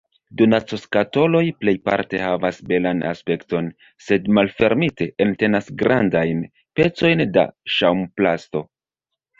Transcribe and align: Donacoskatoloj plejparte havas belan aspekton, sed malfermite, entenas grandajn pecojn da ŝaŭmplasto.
Donacoskatoloj 0.39 1.41
plejparte 1.63 2.21
havas 2.23 2.63
belan 2.71 3.05
aspekton, 3.11 3.69
sed 4.07 4.27
malfermite, 4.39 5.11
entenas 5.29 5.73
grandajn 5.85 6.45
pecojn 6.81 7.27
da 7.39 7.47
ŝaŭmplasto. 7.79 8.69